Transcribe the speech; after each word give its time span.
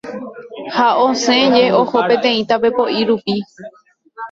ha 0.75 0.87
osẽje 1.07 1.65
oho 1.81 1.97
peteĩ 2.09 2.39
tapepo'i 2.49 3.01
rupi 3.07 3.35